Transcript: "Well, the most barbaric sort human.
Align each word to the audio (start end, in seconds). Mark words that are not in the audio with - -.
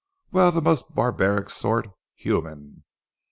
"Well, 0.31 0.51
the 0.51 0.63
most 0.63 0.95
barbaric 0.95 1.51
sort 1.51 1.87
human. 2.15 2.85